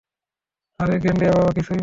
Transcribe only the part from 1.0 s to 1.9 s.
গেন্ডয়া বাবা কিছুই না।